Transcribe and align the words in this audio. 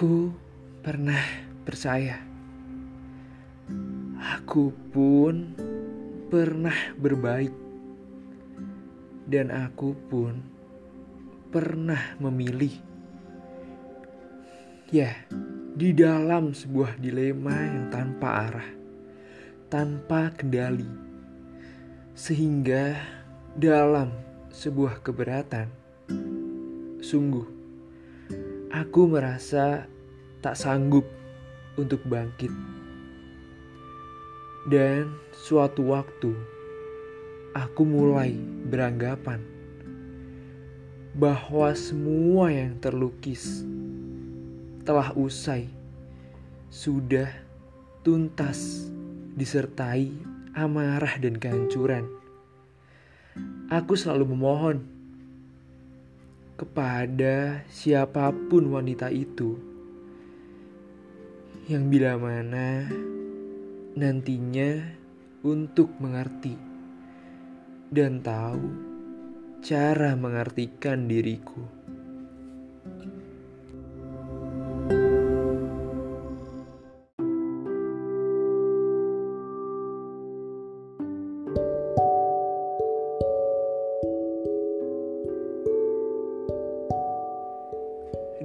Aku 0.00 0.32
pernah 0.80 1.20
percaya. 1.60 2.24
Aku 4.16 4.72
pun 4.88 5.52
pernah 6.32 6.72
berbaik. 6.96 7.52
Dan 9.28 9.52
aku 9.52 9.92
pun 10.08 10.40
pernah 11.52 12.16
memilih. 12.16 12.80
Ya, 14.88 15.12
di 15.76 15.92
dalam 15.92 16.56
sebuah 16.56 16.96
dilema 16.96 17.60
yang 17.60 17.92
tanpa 17.92 18.48
arah, 18.48 18.70
tanpa 19.68 20.32
kendali. 20.32 20.88
Sehingga 22.16 22.96
dalam 23.52 24.16
sebuah 24.48 25.04
keberatan, 25.04 25.68
sungguh 27.04 27.59
aku 28.70 29.10
merasa 29.10 29.90
tak 30.38 30.54
sanggup 30.54 31.02
untuk 31.74 31.98
bangkit. 32.06 32.54
Dan 34.70 35.10
suatu 35.34 35.90
waktu, 35.90 36.30
aku 37.58 37.82
mulai 37.82 38.38
beranggapan 38.70 39.42
bahwa 41.18 41.74
semua 41.74 42.54
yang 42.54 42.78
terlukis 42.78 43.66
telah 44.86 45.10
usai, 45.18 45.66
sudah 46.70 47.26
tuntas 48.06 48.86
disertai 49.34 50.14
amarah 50.54 51.18
dan 51.18 51.34
kehancuran. 51.42 52.06
Aku 53.70 53.98
selalu 53.98 54.30
memohon 54.30 54.99
kepada 56.60 57.64
siapa 57.72 58.28
pun 58.52 58.68
wanita 58.68 59.08
itu 59.08 59.56
yang 61.72 61.88
bila 61.88 62.20
mana 62.20 62.84
nantinya 63.96 64.84
untuk 65.40 65.88
mengerti 65.96 66.52
dan 67.88 68.20
tahu 68.20 68.60
cara 69.64 70.12
mengartikan 70.20 71.08
diriku. 71.08 71.79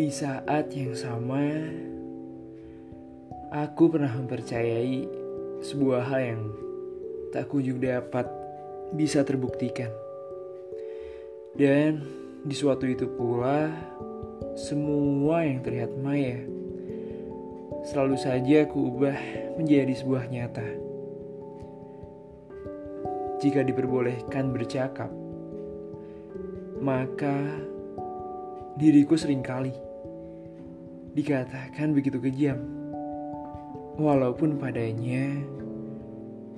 Di 0.00 0.08
saat 0.08 0.72
yang 0.72 0.96
sama, 0.96 1.44
aku 3.52 3.92
pernah 3.92 4.08
mempercayai 4.08 5.04
sebuah 5.60 6.08
hal 6.08 6.20
yang 6.24 6.42
tak 7.36 7.52
kunjung 7.52 7.84
dapat 7.84 8.24
bisa 8.96 9.20
terbuktikan. 9.28 9.92
Dan 11.52 12.00
di 12.48 12.56
suatu 12.56 12.88
itu 12.88 13.12
pula, 13.12 13.68
semua 14.56 15.44
yang 15.44 15.60
terlihat 15.60 15.92
maya 16.00 16.48
selalu 17.84 18.16
saja 18.16 18.64
aku 18.64 18.80
ubah 18.80 19.20
menjadi 19.60 19.92
sebuah 20.00 20.32
nyata. 20.32 20.68
Jika 23.44 23.68
diperbolehkan 23.68 24.48
bercakap, 24.48 25.12
maka 26.80 27.36
diriku 28.80 29.12
sering 29.20 29.44
kali 29.44 29.89
dikatakan 31.14 31.92
begitu 31.96 32.18
kejam. 32.22 32.58
Walaupun 34.00 34.56
padanya 34.56 35.36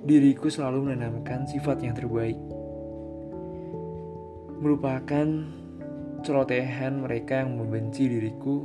diriku 0.03 0.51
selalu 0.51 0.93
menanamkan 0.93 1.47
sifat 1.47 1.83
yang 1.83 1.95
terbaik 1.95 2.39
merupakan 4.63 5.27
celotehan 6.23 7.03
mereka 7.03 7.43
yang 7.43 7.59
membenci 7.59 8.07
diriku 8.07 8.63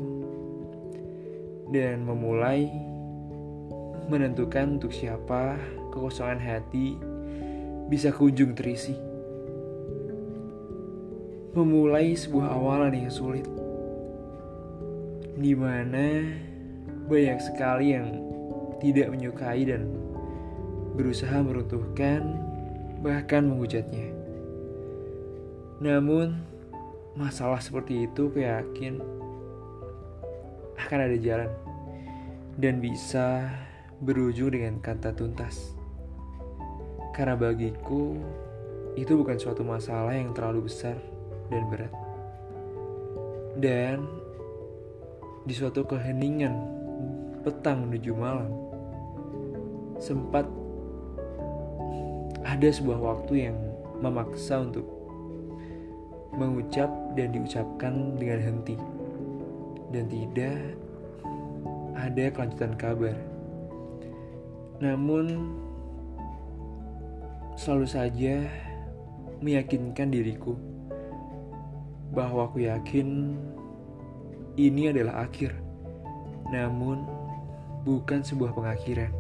dan 1.73 2.05
memulai 2.05 2.69
menentukan 4.05 4.77
untuk 4.77 4.93
siapa 4.93 5.57
kekosongan 5.89 6.37
hati 6.37 6.95
bisa 7.89 8.13
kunjung 8.13 8.53
terisi. 8.53 8.93
Memulai 11.57 12.13
sebuah 12.13 12.53
awalan 12.53 12.93
yang 12.93 13.09
sulit, 13.09 13.49
di 15.37 15.53
mana 15.53 16.25
banyak 17.05 17.37
sekali 17.37 17.93
yang 17.93 18.09
tidak 18.81 19.13
menyukai 19.13 19.61
dan 19.69 19.85
berusaha 20.97 21.37
meruntuhkan, 21.45 22.25
bahkan 23.05 23.45
menghujatnya. 23.45 24.09
Namun, 25.77 26.41
masalah 27.13 27.61
seperti 27.61 28.09
itu 28.09 28.33
aku 28.33 28.41
yakin 28.41 28.97
akan 30.77 30.99
ada 31.05 31.17
jalan 31.21 31.51
dan 32.57 32.81
bisa 32.81 33.45
berujung 34.01 34.57
dengan 34.57 34.81
kata 34.81 35.13
tuntas. 35.13 35.77
Karena 37.13 37.37
bagiku, 37.37 38.17
itu 38.97 39.13
bukan 39.13 39.37
suatu 39.37 39.61
masalah 39.61 40.17
yang 40.17 40.33
terlalu 40.33 40.65
besar 40.65 40.97
dan 41.53 41.61
berat. 41.69 41.93
Dan 43.57 44.05
di 45.47 45.55
suatu 45.55 45.87
keheningan 45.87 46.51
petang 47.47 47.87
menuju 47.87 48.11
malam, 48.11 48.51
sempat 49.95 50.43
ada 52.43 52.67
sebuah 52.67 52.99
waktu 52.99 53.47
yang 53.47 53.57
memaksa 54.03 54.59
untuk 54.59 54.83
mengucap 56.35 56.91
dan 57.15 57.31
diucapkan 57.31 58.19
dengan 58.19 58.39
henti, 58.43 58.75
dan 59.95 60.11
tidak 60.11 60.59
ada 61.95 62.25
kelanjutan 62.35 62.75
kabar. 62.75 63.15
Namun, 64.83 65.55
selalu 67.55 67.87
saja 67.87 68.35
meyakinkan 69.39 70.11
diriku 70.11 70.59
bahwa 72.11 72.51
aku 72.51 72.67
yakin 72.67 73.39
ini 74.57 74.89
adalah 74.89 75.29
akhir, 75.29 75.53
namun 76.49 77.05
bukan 77.85 78.25
sebuah 78.25 78.57
pengakhiran. 78.57 79.13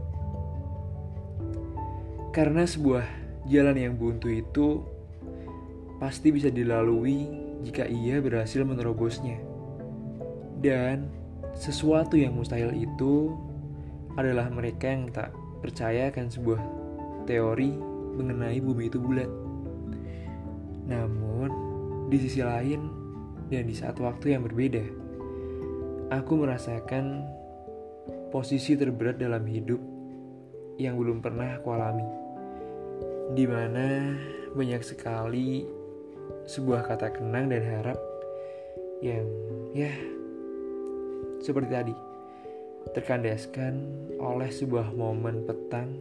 Karena 2.33 2.65
sebuah 2.65 3.05
jalan 3.47 3.77
yang 3.77 3.93
buntu 3.95 4.29
itu 4.33 4.83
pasti 6.01 6.29
bisa 6.33 6.49
dilalui 6.49 7.29
jika 7.61 7.85
ia 7.85 8.17
berhasil 8.21 8.61
menerobosnya. 8.65 9.37
Dan 10.57 11.09
sesuatu 11.53 12.17
yang 12.17 12.33
mustahil 12.33 12.73
itu 12.73 13.33
adalah 14.17 14.49
mereka 14.49 14.89
yang 14.89 15.09
tak 15.13 15.29
percaya 15.61 16.09
akan 16.09 16.27
sebuah 16.29 16.61
teori 17.29 17.77
mengenai 18.17 18.57
bumi 18.57 18.89
itu 18.89 18.97
bulat. 18.97 19.29
Namun, 20.89 21.49
di 22.09 22.17
sisi 22.17 22.41
lain 22.41 22.89
dan 23.53 23.63
di 23.69 23.75
saat 23.77 24.01
waktu 24.01 24.33
yang 24.33 24.45
berbeda, 24.45 25.06
aku 26.07 26.39
merasakan 26.39 27.27
posisi 28.31 28.79
terberat 28.79 29.19
dalam 29.19 29.43
hidup 29.43 29.79
yang 30.79 30.95
belum 30.95 31.19
pernah 31.19 31.59
aku 31.59 31.67
alami. 31.75 32.07
Di 33.35 33.43
mana 33.43 34.15
banyak 34.55 34.81
sekali 34.87 35.67
sebuah 36.47 36.87
kata 36.87 37.11
kenang 37.11 37.51
dan 37.51 37.63
harap 37.63 37.99
yang 39.03 39.27
ya 39.75 39.91
seperti 41.43 41.69
tadi 41.69 41.95
terkandaskan 42.95 43.83
oleh 44.17 44.47
sebuah 44.47 44.95
momen 44.95 45.43
petang 45.43 45.91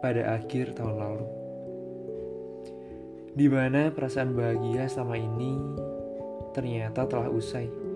pada 0.00 0.40
akhir 0.40 0.74
tahun 0.74 0.96
lalu 0.98 1.26
di 3.32 3.46
mana 3.46 3.92
perasaan 3.92 4.34
bahagia 4.34 4.88
selama 4.88 5.16
ini 5.20 5.52
ternyata 6.56 7.06
telah 7.06 7.28
usai 7.28 7.91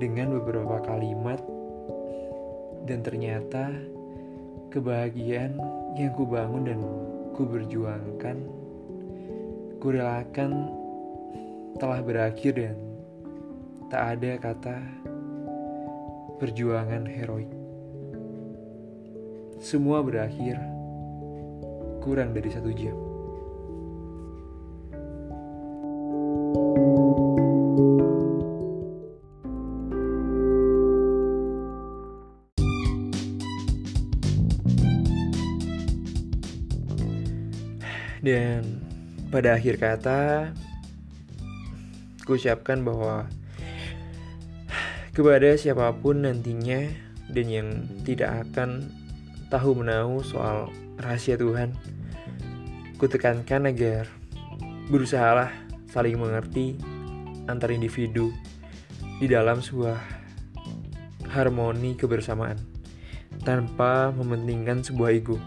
dengan 0.00 0.40
beberapa 0.40 0.80
kalimat 0.80 1.38
dan 2.88 3.04
ternyata 3.04 3.68
kebahagiaan 4.72 5.60
yang 6.00 6.16
kubangun 6.16 6.64
dan 6.64 6.80
kuberjuangkan 7.36 8.36
kurelakan 9.80 10.72
telah 11.76 12.00
berakhir 12.00 12.52
dan 12.56 12.76
tak 13.92 14.02
ada 14.16 14.30
kata 14.40 14.76
perjuangan 16.40 17.04
heroik. 17.04 17.52
Semua 19.60 20.00
berakhir 20.00 20.56
kurang 22.00 22.32
dari 22.32 22.48
satu 22.48 22.72
jam. 22.72 23.09
Dan 38.20 38.84
pada 39.32 39.56
akhir 39.56 39.80
kata, 39.80 40.52
ku 42.28 42.36
ucapkan 42.36 42.84
bahwa 42.84 43.26
kepada 45.16 45.56
siapa 45.56 45.90
pun 45.98 46.22
nantinya 46.22 46.86
dan 47.32 47.46
yang 47.48 47.68
tidak 48.04 48.46
akan 48.46 48.92
tahu 49.50 49.80
menahu 49.80 50.22
soal 50.22 50.70
rahasia 51.00 51.40
Tuhan, 51.40 51.74
ku 53.00 53.08
tekankan 53.08 53.66
agar 53.72 54.06
berusahalah 54.92 55.50
saling 55.90 56.18
mengerti 56.18 56.78
antar 57.50 57.74
individu 57.74 58.30
di 59.18 59.26
dalam 59.26 59.58
sebuah 59.58 59.98
harmoni 61.30 61.94
kebersamaan 61.94 62.58
tanpa 63.46 64.10
mementingkan 64.14 64.82
sebuah 64.82 65.10
ego. 65.14 65.38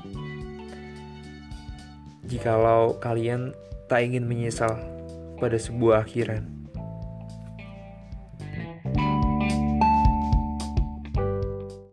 Jikalau 2.23 3.03
kalian 3.03 3.51
tak 3.91 4.07
ingin 4.07 4.23
menyesal 4.23 4.79
pada 5.43 5.59
sebuah 5.59 6.07
akhiran. 6.07 6.62